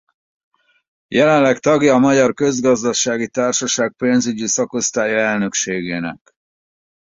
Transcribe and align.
Jelenleg 1.07 1.59
tagja 1.59 1.93
a 1.93 1.97
Magyar 1.99 2.33
Közgazdasági 2.33 3.27
Társaság 3.27 3.93
Pénzügyi 3.97 4.47
Szakosztálya 4.47 5.17
Elnökségének. 5.17 6.33